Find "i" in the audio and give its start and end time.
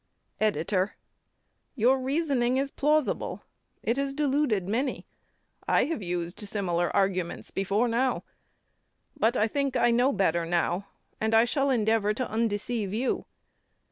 5.67-5.83, 9.37-9.47, 9.77-9.91, 11.35-11.45